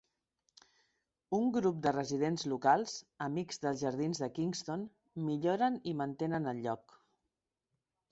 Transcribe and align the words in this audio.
Un 1.39 1.49
grup 1.57 1.75
de 1.85 1.91
residents 1.97 2.45
locals, 2.53 2.95
amics 3.25 3.61
dels 3.65 3.77
jardins 3.83 4.21
de 4.23 4.29
Kingston, 4.39 4.87
milloren 5.27 5.77
i 5.93 5.95
mantenen 6.01 6.49
el 6.55 6.63
lloc. 6.65 6.97